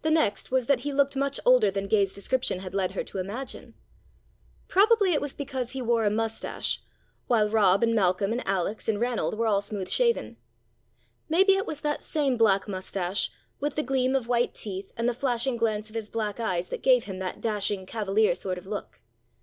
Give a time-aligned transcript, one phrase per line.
[0.00, 3.18] The next was that he looked much older than Gay's description had led her to
[3.18, 3.74] imagine.
[4.68, 6.82] Probably it was because he wore a moustache,
[7.26, 10.38] while Rob and Malcolm and Alex and Ranald were all smooth shaven.
[11.28, 15.12] Maybe it was that same black moustache, with the gleam of white teeth and the
[15.12, 19.02] flashing glance of his black eyes that gave him that dashing cavalier sort of look.